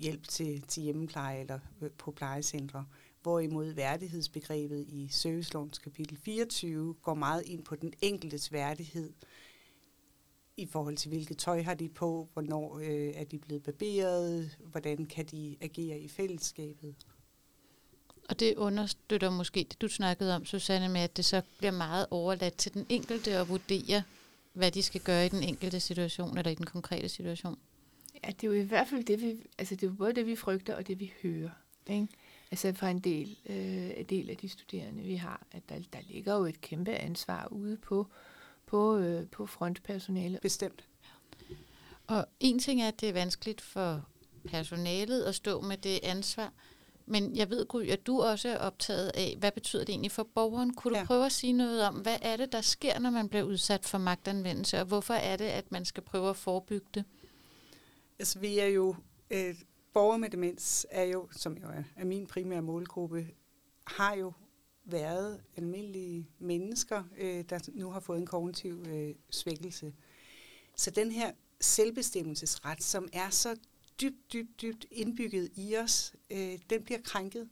[0.01, 2.85] hjælp til, til hjemmepleje eller øh, på plejecentre.
[3.23, 9.13] Hvorimod værdighedsbegrebet i servicelovens kapitel 24 går meget ind på den enkeltes værdighed
[10.57, 15.07] i forhold til, hvilket tøj har de på, hvornår øh, er de blevet barberet, hvordan
[15.07, 16.95] kan de agere i fællesskabet.
[18.29, 22.07] Og det understøtter måske det, du snakkede om, Susanne, med, at det så bliver meget
[22.11, 24.03] overladt til den enkelte at vurdere,
[24.53, 27.59] hvad de skal gøre i den enkelte situation, eller i den konkrete situation.
[28.25, 30.27] Ja, det er jo i hvert fald det, vi, altså det er jo både det,
[30.27, 31.51] vi frygter, og det, vi hører.
[31.87, 32.09] Ikke?
[32.51, 35.99] Altså fra en del, øh, en del af de studerende, vi har, at der, der
[36.09, 38.36] ligger jo et kæmpe ansvar ude på øh,
[38.67, 40.39] på, øh, på frontpersonale.
[40.43, 40.85] Bestemt.
[42.07, 44.09] Og en ting er, at det er vanskeligt for
[44.45, 46.53] personalet at stå med det ansvar,
[47.07, 50.29] men jeg ved, Gry, at du også er optaget af, hvad betyder det egentlig for
[50.35, 50.75] borgeren?
[50.75, 51.05] Kunne du ja.
[51.05, 53.99] prøve at sige noget om, hvad er det, der sker, når man bliver udsat for
[53.99, 57.05] magtanvendelse, og hvorfor er det, at man skal prøve at forebygge det?
[58.19, 58.95] Altså, vi er jo,
[59.31, 59.55] øh,
[59.95, 63.27] borgere med demens er jo, som jo er, er min primære målgruppe,
[63.87, 64.33] har jo
[64.87, 69.95] været almindelige mennesker, øh, der nu har fået en kognitiv øh, svækkelse.
[70.77, 73.57] Så den her selvbestemmelsesret, som er så
[74.01, 77.49] dybt, dybt, dybt indbygget i os, øh, den bliver krænket.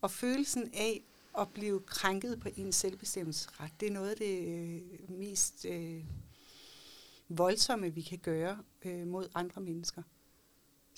[0.00, 1.02] Og følelsen af
[1.38, 3.70] at blive krænket på ens selvbestemmelsesret.
[3.80, 6.04] Det er noget af det øh, mest øh,
[7.28, 10.02] voldsomme, vi kan gøre øh, mod andre mennesker.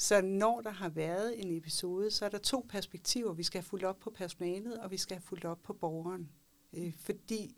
[0.00, 3.32] Så når der har været en episode, så er der to perspektiver.
[3.32, 6.30] Vi skal have fulgt op på personalet, og vi skal have fulgt op på borgeren.
[6.72, 7.56] Øh, fordi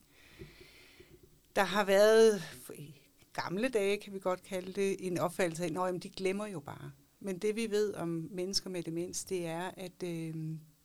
[1.57, 2.43] der har været,
[2.75, 2.95] i
[3.33, 6.93] gamle dage kan vi godt kalde det, en opfattelse af, at de glemmer jo bare.
[7.21, 10.35] Men det vi ved om mennesker med demens, det er, at øh,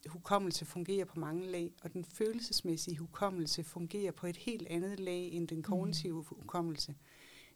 [0.08, 5.32] hukommelse fungerer på mange lag, og den følelsesmæssige hukommelse fungerer på et helt andet lag
[5.32, 6.96] end den kognitive hukommelse.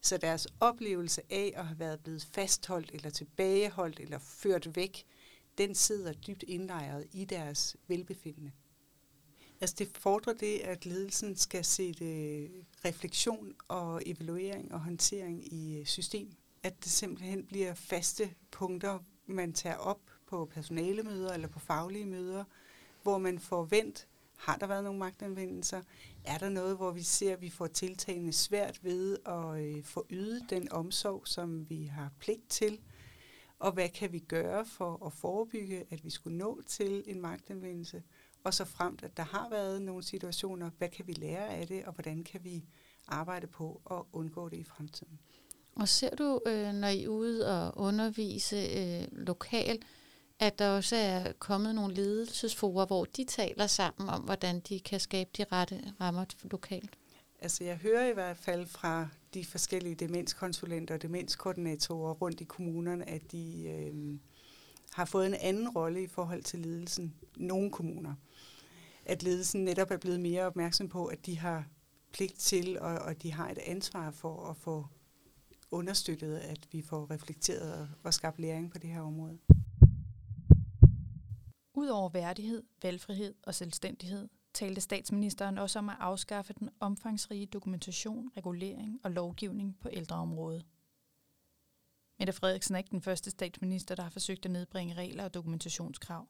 [0.01, 5.05] Så deres oplevelse af at have været blevet fastholdt, eller tilbageholdt, eller ført væk,
[5.57, 8.51] den sidder dybt indlejret i deres velbefindende.
[9.61, 12.49] Altså det fordrer det, at ledelsen skal sætte øh,
[12.85, 16.31] refleksion og evaluering og håndtering i øh, system.
[16.63, 22.43] At det simpelthen bliver faste punkter, man tager op på personalemøder eller på faglige møder,
[23.03, 24.07] hvor man får vendt,
[24.41, 25.81] har der været nogle magtanvendelser?
[26.25, 30.05] Er der noget, hvor vi ser, at vi får tiltagende svært ved at øh, få
[30.09, 32.79] ydet den omsorg, som vi har pligt til?
[33.59, 38.03] Og hvad kan vi gøre for at forebygge, at vi skulle nå til en magtanvendelse?
[38.43, 41.85] Og så fremt, at der har været nogle situationer, hvad kan vi lære af det,
[41.85, 42.63] og hvordan kan vi
[43.07, 45.19] arbejde på at undgå det i fremtiden?
[45.75, 49.85] Og ser du, øh, når I er ude og undervise øh, lokalt,
[50.41, 54.99] at der også er kommet nogle ledelsesforer, hvor de taler sammen om, hvordan de kan
[54.99, 56.97] skabe de rette rammer lokalt?
[57.41, 63.09] Altså jeg hører i hvert fald fra de forskellige demenskonsulenter og demenskoordinatorer rundt i kommunerne,
[63.09, 64.19] at de øh,
[64.93, 67.13] har fået en anden rolle i forhold til ledelsen.
[67.37, 68.13] Nogle kommuner.
[69.05, 71.65] At ledelsen netop er blevet mere opmærksom på, at de har
[72.13, 74.85] pligt til, og, og de har et ansvar for at få
[75.71, 79.37] understøttet, at vi får reflekteret og, og skabt læring på det her område.
[81.73, 88.99] Udover værdighed, valgfrihed og selvstændighed, talte statsministeren også om at afskaffe den omfangsrige dokumentation, regulering
[89.03, 90.65] og lovgivning på ældreområdet.
[92.19, 96.27] Mette Frederiksen er ikke den første statsminister, der har forsøgt at nedbringe regler og dokumentationskrav.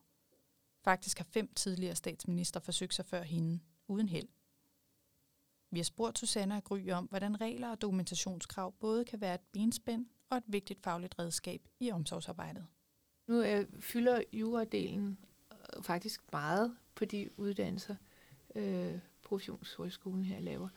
[0.84, 4.28] Faktisk har fem tidligere statsminister forsøgt sig før hende, uden held.
[5.72, 9.42] Vi har spurgt Susanne og Gry om, hvordan regler og dokumentationskrav både kan være et
[9.54, 12.68] benspænd og et vigtigt fagligt redskab i omsorgsarbejdet.
[13.28, 15.18] Nu øh, fylder juradelen
[15.82, 17.96] faktisk meget på de uddannelser,
[18.56, 20.70] øh, professionshøjskolen her laver.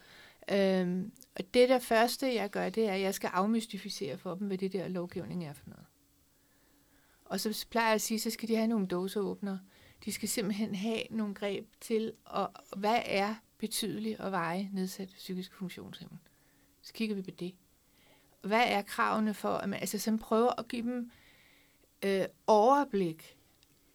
[0.52, 4.46] Øhm, og det der første, jeg gør, det er, at jeg skal afmystificere for dem,
[4.46, 5.86] hvad det der lovgivning er for noget.
[7.24, 9.58] Og så plejer jeg at sige, så skal de have nogle dåseåbner.
[10.04, 15.54] De skal simpelthen have nogle greb til, og hvad er betydelig og veje nedsat psykisk
[15.54, 16.20] funktionshæmning.
[16.82, 17.54] Så kigger vi på det.
[18.42, 21.10] Hvad er kravene for, at man altså sådan prøver at give dem
[22.04, 23.36] øh, overblik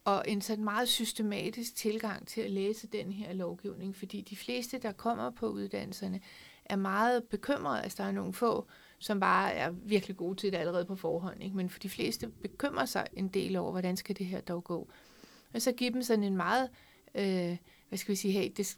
[0.09, 4.77] og en sådan meget systematisk tilgang til at læse den her lovgivning, fordi de fleste,
[4.77, 6.21] der kommer på uddannelserne,
[6.65, 7.83] er meget bekymrede.
[7.83, 8.67] Altså, der er nogle få,
[8.99, 11.43] som bare er virkelig gode til det allerede på forhånd.
[11.43, 11.55] Ikke?
[11.55, 14.89] Men for de fleste bekymrer sig en del over, hvordan skal det her dog gå.
[15.53, 16.69] Og så give dem sådan en meget,
[17.15, 17.57] øh,
[17.89, 18.77] hvad skal vi sige, hey, det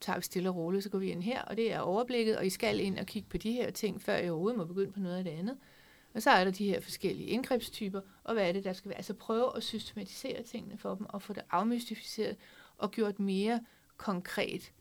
[0.00, 2.46] tager vi stille og roligt, så går vi ind her, og det er overblikket, og
[2.46, 5.00] I skal ind og kigge på de her ting, før I overhovedet må begynde på
[5.00, 5.56] noget af det andet.
[6.14, 8.96] Og så er der de her forskellige indgrebstyper, og hvad er det, der skal være?
[8.96, 12.36] Altså prøve at systematisere tingene for dem, og få det afmystificeret,
[12.78, 13.60] og gjort mere
[13.96, 14.72] konkret.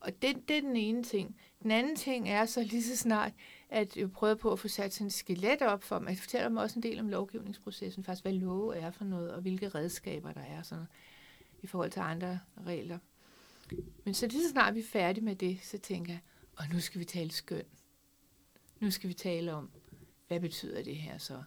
[0.00, 1.36] Og det, det er den ene ting.
[1.62, 3.32] Den anden ting er så lige så snart,
[3.68, 6.08] at jeg prøver på at få sat sådan et skelet op for dem.
[6.08, 9.32] Altså, jeg fortæller dem også en del om lovgivningsprocessen, faktisk hvad love er for noget,
[9.32, 10.86] og hvilke redskaber der er sådan,
[11.62, 12.98] i forhold til andre regler.
[14.04, 16.20] Men så lige så snart vi er færdige med det, så tænker jeg,
[16.56, 17.64] og nu skal vi tale skøn.
[18.80, 19.70] Nu skal vi tale om,
[20.28, 21.42] hvad betyder det her så?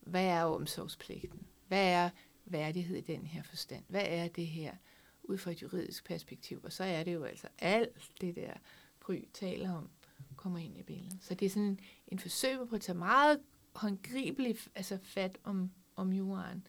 [0.00, 1.46] Hvad er omsorgspligten?
[1.68, 2.10] Hvad er
[2.44, 3.84] værdighed i den her forstand?
[3.88, 4.74] Hvad er det her
[5.22, 6.60] ud fra et juridisk perspektiv?
[6.64, 8.52] Og så er det jo altså alt det der,
[9.00, 9.90] Gry taler om,
[10.36, 11.18] kommer ind i billedet.
[11.20, 13.40] Så det er sådan en, en forsøg på at tage meget
[13.72, 16.66] håndgribelig altså fat om, om juraen.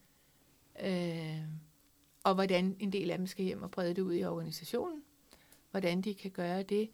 [0.82, 1.42] Øh,
[2.24, 5.02] og hvordan en del af dem skal hjem og brede det ud i organisationen.
[5.70, 6.90] Hvordan de kan gøre det.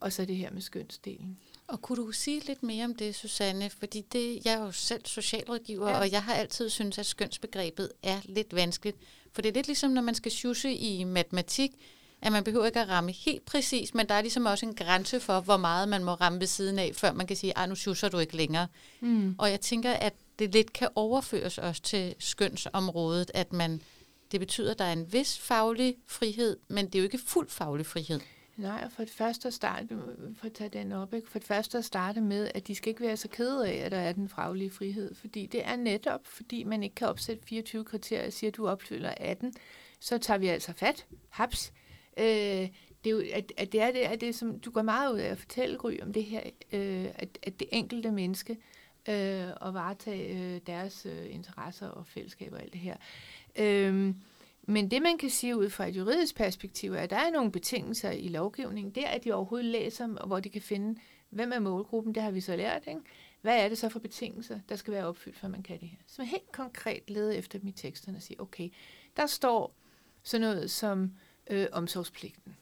[0.00, 1.38] Og så det her med skønsdelen.
[1.68, 3.70] Og kunne du sige lidt mere om det, Susanne?
[3.70, 5.98] Fordi det, jeg er jo selv socialrådgiver, ja.
[5.98, 8.96] og jeg har altid syntes, at skønsbegrebet er lidt vanskeligt.
[9.32, 11.70] For det er lidt ligesom, når man skal sjuse i matematik,
[12.22, 15.20] at man behøver ikke at ramme helt præcis, men der er ligesom også en grænse
[15.20, 17.74] for, hvor meget man må ramme ved siden af, før man kan sige, at nu
[17.74, 18.68] sjusser du ikke længere.
[19.00, 19.34] Mm.
[19.38, 23.82] Og jeg tænker, at det lidt kan overføres også til skønsområdet, at man,
[24.32, 27.48] det betyder, at der er en vis faglig frihed, men det er jo ikke fuld
[27.50, 28.20] faglig frihed.
[28.56, 29.88] Nej, og for det første at starte,
[30.36, 31.30] for at tage den op, ikke?
[31.30, 33.92] for det første at starte med, at de skal ikke være så kede af, at
[33.92, 37.84] der er den faglige frihed, fordi det er netop, fordi man ikke kan opsætte 24
[37.84, 39.52] kriterier og siger, at du opfylder 18,
[40.00, 41.72] så tager vi altså fat, haps,
[42.18, 42.68] Øh,
[43.04, 45.18] det er jo, at, at det er det, at det, som du går meget ud
[45.18, 46.40] af at fortælle, Gry, om det her,
[46.72, 48.56] øh, at, at det enkelte menneske
[49.08, 52.96] øh, og varetage øh, deres øh, interesser og fællesskaber og alt det her.
[53.58, 54.14] Øh,
[54.66, 57.52] men det, man kan sige ud fra et juridisk perspektiv, er, at der er nogle
[57.52, 58.94] betingelser i lovgivningen.
[58.94, 61.00] Det er, at de overhovedet læser, hvor de kan finde,
[61.30, 62.82] hvem er målgruppen, det har vi så lært.
[62.86, 63.00] Ikke?
[63.40, 65.98] Hvad er det så for betingelser, der skal være opfyldt, for man kan det her?
[66.06, 68.68] Så man helt konkret leder efter dem i teksterne og siger, okay,
[69.16, 69.74] der står
[70.22, 71.12] sådan noget som
[71.50, 72.56] øh, omsorgspligten.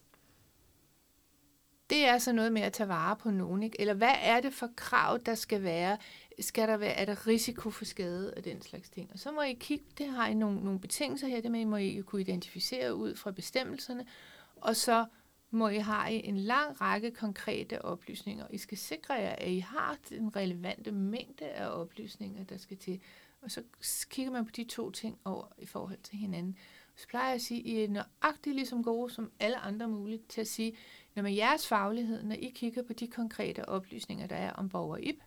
[1.91, 3.81] Det er så noget med at tage vare på nogen, ikke?
[3.81, 5.99] Eller hvad er det for krav, der skal være?
[6.41, 9.11] Skal der være, er der risiko for skade og den slags ting?
[9.13, 11.65] Og så må I kigge, det har I nogle, nogle betingelser her, det med, I
[11.65, 14.07] må I kunne identificere ud fra bestemmelserne,
[14.57, 15.07] og så
[15.51, 18.47] må I have en lang række konkrete oplysninger.
[18.51, 23.01] I skal sikre jer, at I har den relevante mængde af oplysninger, der skal til.
[23.41, 23.63] Og så
[24.11, 26.57] kigger man på de to ting over i forhold til hinanden.
[26.97, 30.29] Så plejer jeg at sige, at I er nøjagtigt ligesom gode som alle andre muligt
[30.29, 30.77] til at sige,
[31.15, 34.97] når med jeres faglighed, når I kigger på de konkrete oplysninger, der er om borger
[34.97, 35.23] IP,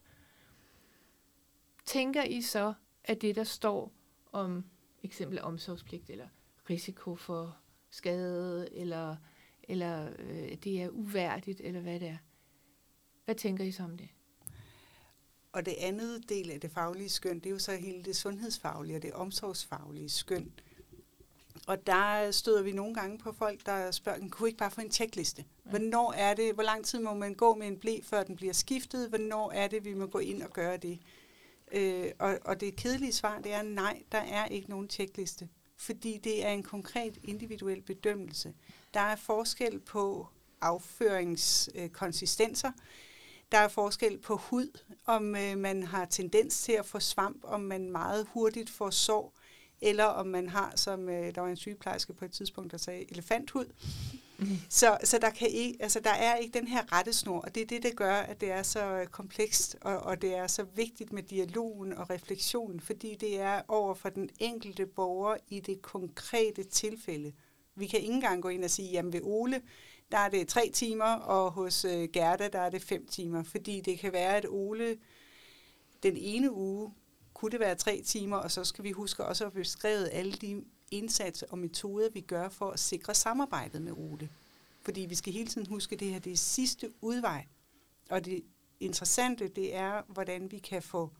[1.87, 2.73] tænker I så,
[3.03, 3.91] at det, der står
[4.31, 4.65] om
[5.03, 6.27] eksempel omsorgspligt, eller
[6.69, 7.57] risiko for
[7.89, 9.15] skade, eller,
[9.63, 12.17] eller øh, det er uværdigt, eller hvad det er.
[13.25, 14.09] Hvad tænker I så om det?
[15.51, 18.97] Og det andet del af det faglige skøn, det er jo så hele det sundhedsfaglige
[18.97, 20.51] og det omsorgsfaglige skøn.
[21.67, 24.89] Og der støder vi nogle gange på folk, der spørger, kunne ikke bare få en
[24.89, 25.45] tjekliste?
[25.63, 28.53] Hvornår er det, hvor lang tid må man gå med en blæ, før den bliver
[28.53, 29.09] skiftet?
[29.09, 30.99] Hvornår er det, vi må gå ind og gøre det?
[31.71, 35.49] Øh, og, og det kedelige svar, det er nej, der er ikke nogen tjekliste.
[35.77, 38.53] Fordi det er en konkret individuel bedømmelse.
[38.93, 40.27] Der er forskel på
[40.61, 42.71] afføringskonsistenser.
[43.51, 47.61] Der er forskel på hud, om øh, man har tendens til at få svamp, om
[47.61, 49.33] man meget hurtigt får sår
[49.81, 53.11] eller om man har, som øh, der var en sygeplejerske på et tidspunkt, der sagde,
[53.11, 53.65] elefanthud.
[54.39, 54.47] Mm.
[54.69, 57.67] Så, så der, kan ikke, altså, der er ikke den her rettesnor, og det er
[57.67, 61.13] det, der gør, at det er så øh, komplekst, og, og det er så vigtigt
[61.13, 66.63] med dialogen og refleksionen, fordi det er over for den enkelte borger i det konkrete
[66.63, 67.33] tilfælde.
[67.75, 69.61] Vi kan ikke engang gå ind og sige, jamen ved Ole,
[70.11, 73.81] der er det tre timer, og hos øh, Gerda, der er det fem timer, fordi
[73.81, 74.97] det kan være, at Ole
[76.03, 76.91] den ene uge
[77.33, 80.63] kunne det være tre timer, og så skal vi huske også at beskrevet alle de
[80.91, 84.29] indsatser og metoder, vi gør for at sikre samarbejdet med Rute.
[84.81, 87.45] Fordi vi skal hele tiden huske, at det her det er sidste udvej.
[88.09, 88.43] Og det
[88.79, 91.11] interessante, det er, hvordan vi kan få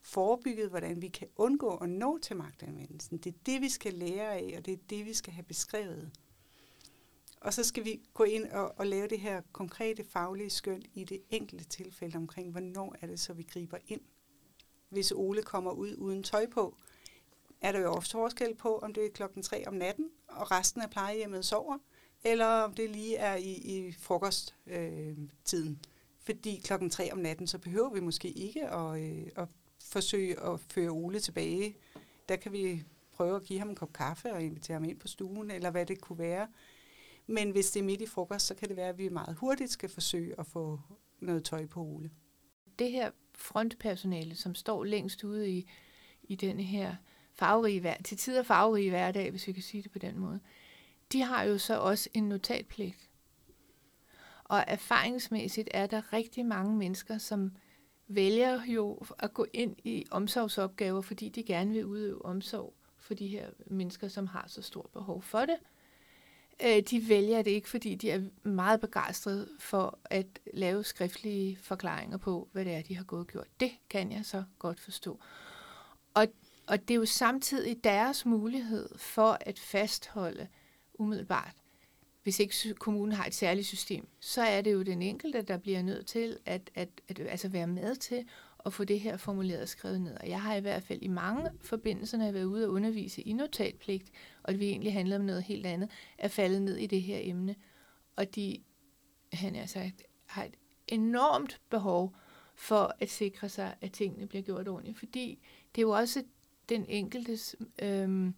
[0.00, 3.18] forebygget, hvordan vi kan undgå at nå til magtanvendelsen.
[3.18, 6.10] Det er det, vi skal lære af, og det er det, vi skal have beskrevet.
[7.40, 11.04] Og så skal vi gå ind og, og lave det her konkrete faglige skøn i
[11.04, 14.00] det enkelte tilfælde omkring, hvornår er det så, vi griber ind
[14.88, 16.76] hvis Ole kommer ud uden tøj på,
[17.60, 20.82] er der jo også forskel på, om det er klokken 3 om natten, og resten
[20.82, 21.78] af plejehjemmet sover,
[22.24, 25.72] eller om det lige er i, i frokosttiden.
[25.72, 29.48] Øh, Fordi klokken 3 om natten, så behøver vi måske ikke at, øh, at
[29.80, 31.76] forsøge at føre Ole tilbage.
[32.28, 35.08] Der kan vi prøve at give ham en kop kaffe og invitere ham ind på
[35.08, 36.48] stuen, eller hvad det kunne være.
[37.26, 39.70] Men hvis det er midt i frokost, så kan det være, at vi meget hurtigt
[39.70, 40.80] skal forsøge at få
[41.20, 42.10] noget tøj på Ole.
[42.78, 45.68] Det her frontpersonale, som står længst ude i,
[46.22, 46.96] i den her
[47.38, 50.40] farverige, til tider farverige hverdag, hvis vi kan sige det på den måde,
[51.12, 52.96] de har jo så også en notatpligt.
[54.44, 57.52] Og erfaringsmæssigt er der rigtig mange mennesker, som
[58.08, 63.28] vælger jo at gå ind i omsorgsopgaver, fordi de gerne vil udøve omsorg for de
[63.28, 65.56] her mennesker, som har så stort behov for det.
[66.64, 72.16] Øh, de vælger det ikke, fordi de er meget begejstrede for at lave skriftlige forklaringer
[72.16, 73.46] på, hvad det er, de har gået og gjort.
[73.60, 75.20] Det kan jeg så godt forstå.
[76.14, 76.26] Og,
[76.68, 80.48] og det er jo samtidig deres mulighed for at fastholde
[80.94, 81.54] umiddelbart,
[82.22, 85.82] hvis ikke kommunen har et særligt system, så er det jo den enkelte, der bliver
[85.82, 88.24] nødt til at, at, at altså være med til
[88.66, 90.16] at få det her formuleret og skrevet ned.
[90.20, 92.72] Og jeg har i hvert fald i mange forbindelser, når jeg har været ude og
[92.72, 94.10] undervise i notatpligt,
[94.42, 97.18] og det vi egentlig handler om noget helt andet, er faldet ned i det her
[97.22, 97.54] emne.
[98.16, 98.58] Og de,
[99.32, 100.54] han har sagt, har et
[100.88, 102.16] enormt behov
[102.56, 104.98] for at sikre sig, at tingene bliver gjort ordentligt.
[104.98, 105.38] Fordi
[105.74, 106.24] det er jo også
[106.68, 108.32] den enkeltes øh,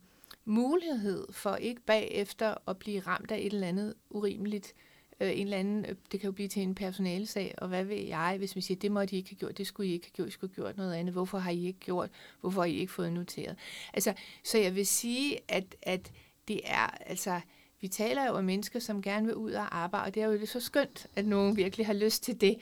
[0.44, 4.74] mulighed for ikke bagefter at blive ramt af et eller andet urimeligt
[5.20, 7.96] øh, en eller anden, øh, det kan jo blive til en personalesag, og hvad ved
[7.96, 10.12] jeg, hvis vi siger, det måtte I ikke have gjort, det skulle I ikke have
[10.12, 12.10] gjort, I skulle have gjort noget andet, hvorfor har I ikke gjort,
[12.40, 13.56] hvorfor har I ikke fået noteret?
[13.92, 14.12] Altså,
[14.44, 16.12] så jeg vil sige, at, at
[16.48, 17.40] det er, altså,
[17.80, 20.46] vi taler jo om mennesker, som gerne vil ud og arbejde, og det er jo
[20.46, 22.56] så skønt, at nogen virkelig har lyst til det,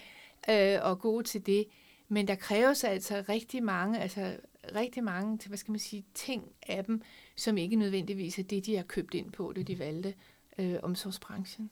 [0.51, 1.64] øh, og gode til det,
[2.09, 4.37] men der kræves altså rigtig mange, altså
[4.75, 7.03] rigtig mange, hvad skal man sige, ting af dem,
[7.37, 10.15] som ikke nødvendigvis er det, de har købt ind på, det de valgte
[10.59, 11.71] øh, omsorgsbranchen.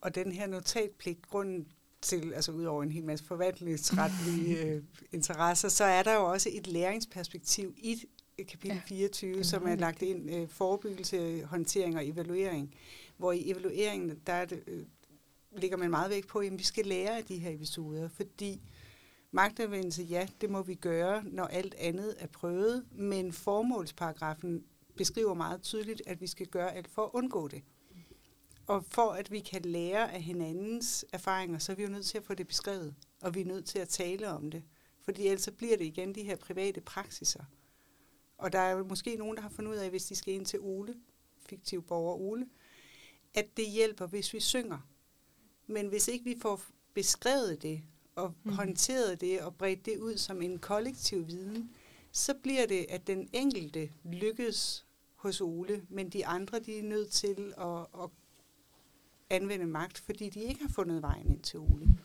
[0.00, 1.66] Og den her notatpligt, grunden
[2.00, 6.50] til, altså ud over en hel masse forvaltningsretlige øh, interesser, så er der jo også
[6.52, 8.06] et læringsperspektiv i
[8.38, 12.74] kapitel ja, 24, som er lagt ind øh, forebyggelse, håndtering og evaluering.
[13.16, 14.84] Hvor i evalueringen, der er det, øh,
[15.56, 18.60] ligger man meget vægt på, at vi skal lære af de her episoder, fordi
[19.32, 24.64] magtanvendelse, ja, det må vi gøre, når alt andet er prøvet, men formålsparagrafen
[24.96, 27.62] beskriver meget tydeligt, at vi skal gøre alt for at undgå det.
[28.66, 32.18] Og for at vi kan lære af hinandens erfaringer, så er vi jo nødt til
[32.18, 34.62] at få det beskrevet, og vi er nødt til at tale om det.
[35.02, 37.44] Fordi ellers så bliver det igen de her private praksiser.
[38.38, 40.60] Og der er måske nogen, der har fundet ud af, hvis de skal ind til
[40.60, 40.94] Ole,
[41.48, 42.46] fiktiv borger Ole,
[43.34, 44.88] at det hjælper, hvis vi synger.
[45.66, 46.60] Men hvis ikke vi får
[46.94, 47.82] beskrevet det,
[48.16, 48.52] og mm.
[48.52, 51.70] håndteret det, og bredt det ud som en kollektiv viden,
[52.12, 57.10] så bliver det, at den enkelte lykkes hos Ole, men de andre de er nødt
[57.10, 58.10] til at, at
[59.30, 61.98] anvende magt, fordi de ikke har fundet vejen ind til Ole.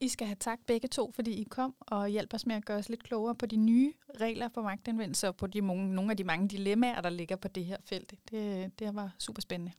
[0.00, 2.78] I skal have tak begge to, fordi I kom og hjalp os med at gøre
[2.78, 6.16] os lidt klogere på de nye regler for magtanvendelse og på de mange, nogle af
[6.16, 8.14] de mange dilemmaer, der ligger på det her felt.
[8.30, 9.72] Det, det var super spændende.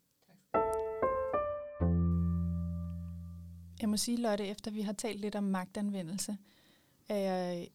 [3.82, 6.38] Jeg må sige, Lotte, efter vi har talt lidt om magtanvendelse,
[7.10, 7.68] er jeg,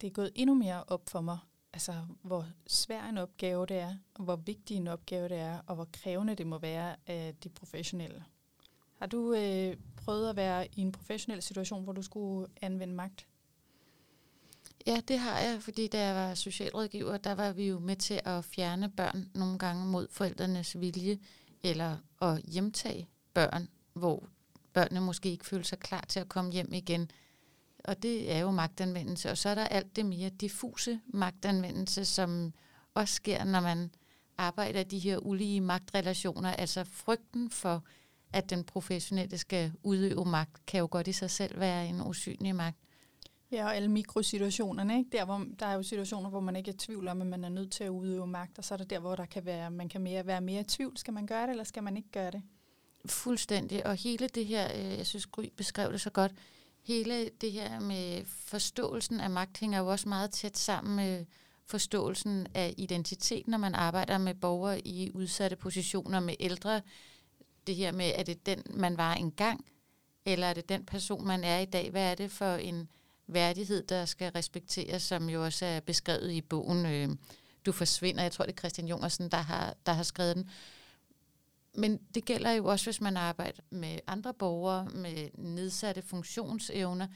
[0.00, 1.38] det er gået endnu mere op for mig,
[1.72, 5.74] altså hvor svær en opgave det er, og hvor vigtig en opgave det er, og
[5.74, 8.24] hvor krævende det må være af de professionelle.
[8.98, 13.26] Har du øh, prøvet at være i en professionel situation, hvor du skulle anvende magt?
[14.86, 18.20] Ja, det har jeg, fordi da jeg var socialrådgiver, der var vi jo med til
[18.24, 21.18] at fjerne børn nogle gange mod forældrenes vilje,
[21.62, 24.28] eller at hjemtage børn, hvor
[24.72, 27.10] børnene måske ikke føler sig klar til at komme hjem igen.
[27.84, 29.30] Og det er jo magtanvendelse.
[29.30, 32.52] Og så er der alt det mere diffuse magtanvendelse, som
[32.94, 33.90] også sker, når man
[34.38, 36.50] arbejder i de her ulige magtrelationer.
[36.50, 37.84] Altså frygten for,
[38.32, 42.54] at den professionelle skal udøve magt, kan jo godt i sig selv være en usynlig
[42.54, 42.78] magt.
[43.52, 45.10] Ja, og alle mikrosituationerne, ikke?
[45.12, 47.44] Der, hvor, der er jo situationer, hvor man ikke er i tvivl om, at man
[47.44, 49.70] er nødt til at udøve magt, og så er der der, hvor der kan være,
[49.70, 50.96] man kan mere, være mere i tvivl.
[50.96, 52.42] Skal man gøre det, eller skal man ikke gøre det?
[53.06, 53.86] Fuldstændig.
[53.86, 56.32] Og hele det her, øh, jeg synes, Gry beskrev det så godt,
[56.82, 61.24] hele det her med forståelsen af magt hænger jo også meget tæt sammen med
[61.66, 66.82] forståelsen af identitet, når man arbejder med borgere i udsatte positioner med ældre.
[67.66, 69.64] Det her med, er det den, man var engang,
[70.24, 71.90] eller er det den person, man er i dag?
[71.90, 72.88] Hvad er det for en
[73.26, 77.08] værdighed, der skal respekteres, som jo også er beskrevet i bogen øh,
[77.66, 78.22] Du forsvinder.
[78.22, 80.50] Jeg tror, det er Christian Jungersen, der har, der har skrevet den.
[81.78, 87.06] Men det gælder jo også, hvis man arbejder med andre borgere med nedsatte funktionsevner.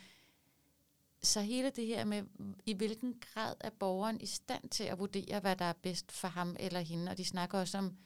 [1.23, 2.23] Så hele det her med,
[2.67, 6.29] i hvilken grad er borgeren i stand til at vurdere, hvad der er bedst for
[6.29, 7.11] ham eller hende.
[7.11, 7.97] Og de snakker også om,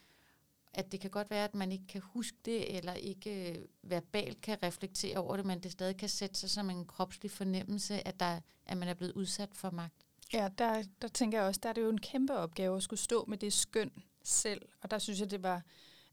[0.72, 4.40] at det kan godt være, at man ikke kan huske det, eller ikke øh, verbalt
[4.40, 8.20] kan reflektere over det, men det stadig kan sætte sig som en kropslig fornemmelse, at,
[8.20, 10.07] der, at man er blevet udsat for magt.
[10.32, 13.00] Ja, der, der tænker jeg også, der er det jo en kæmpe opgave at skulle
[13.00, 13.90] stå med det skøn
[14.22, 14.62] selv.
[14.82, 15.62] Og der synes jeg, det var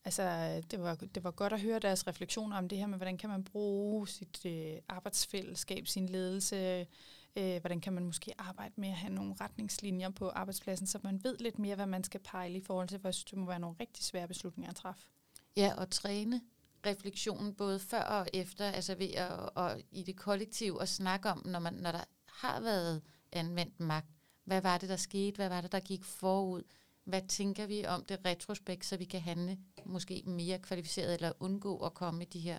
[0.05, 3.17] Altså, det var, det var godt at høre deres refleksioner om det her med, hvordan
[3.17, 6.87] kan man bruge sit øh, arbejdsfællesskab, sin ledelse,
[7.35, 11.23] øh, hvordan kan man måske arbejde med at have nogle retningslinjer på arbejdspladsen, så man
[11.23, 13.75] ved lidt mere, hvad man skal pejle i forhold til, hvad det må være nogle
[13.79, 15.07] rigtig svære beslutninger at træffe.
[15.57, 16.41] Ja, og træne
[16.85, 21.41] refleksionen både før og efter, altså ved at og i det kollektiv og snakke om,
[21.45, 23.01] når, man, når der har været
[23.31, 24.07] anvendt magt.
[24.43, 25.35] Hvad var det, der skete?
[25.35, 26.63] Hvad var det, der gik forud?
[27.03, 31.77] Hvad tænker vi om det retrospekt, så vi kan handle måske mere kvalificeret eller undgå
[31.77, 32.57] at komme i de her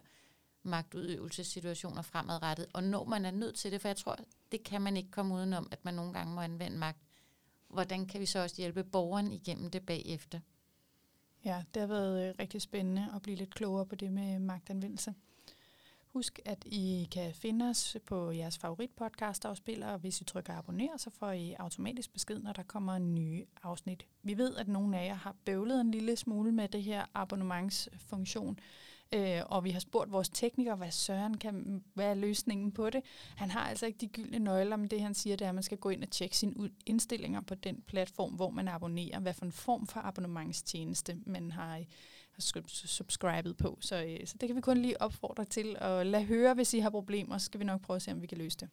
[0.63, 2.67] magtudøvelsessituationer fremadrettet.
[2.73, 4.17] Og når man er nødt til det, for jeg tror,
[4.53, 6.99] det kan man ikke komme udenom, at man nogle gange må anvende magt.
[7.69, 10.41] Hvordan kan vi så også hjælpe borgeren igennem det bagefter?
[11.45, 15.15] Ja, det har været øh, rigtig spændende at blive lidt klogere på det med magtanvendelse.
[16.15, 20.97] Husk, at I kan finde os på jeres favoritpodcast afspiller, og hvis I trykker abonner,
[20.97, 24.07] så får I automatisk besked, når der kommer en ny afsnit.
[24.23, 28.59] Vi ved, at nogle af jer har bøvlet en lille smule med det her abonnementsfunktion,
[29.15, 33.03] øh, og vi har spurgt vores tekniker, hvad Søren kan, hvad er løsningen på det.
[33.37, 35.65] Han har altså ikke de gyldne nøgler, men det han siger, det er, at man
[35.65, 39.45] skal gå ind og tjekke sine indstillinger på den platform, hvor man abonnerer, hvad for
[39.45, 41.81] en form for abonnementstjeneste man har
[42.37, 43.79] har subscribet på.
[43.81, 46.79] Så, øh, så det kan vi kun lige opfordre til at lade høre, hvis I
[46.79, 48.69] har problemer, så skal vi nok prøve at se, om vi kan løse det.